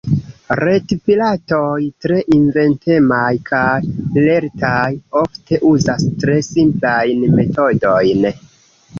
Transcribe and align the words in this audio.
Retpiratoj, 0.59 1.81
tre 2.05 2.15
inventemaj 2.37 3.27
kaj 3.49 3.67
lertaj, 4.27 4.87
ofte 5.21 5.59
uzas 5.73 6.07
tre 6.23 6.39
simplajn 6.47 7.21
metodojn. 7.41 8.27